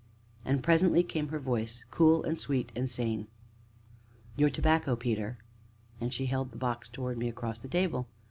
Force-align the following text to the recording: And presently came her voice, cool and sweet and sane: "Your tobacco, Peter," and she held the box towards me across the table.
And 0.43 0.63
presently 0.63 1.03
came 1.03 1.27
her 1.27 1.37
voice, 1.37 1.85
cool 1.91 2.23
and 2.23 2.39
sweet 2.39 2.71
and 2.75 2.89
sane: 2.89 3.27
"Your 4.35 4.49
tobacco, 4.49 4.95
Peter," 4.95 5.37
and 5.99 6.11
she 6.11 6.25
held 6.25 6.49
the 6.49 6.57
box 6.57 6.89
towards 6.89 7.19
me 7.19 7.27
across 7.29 7.59
the 7.59 7.67
table. 7.67 8.07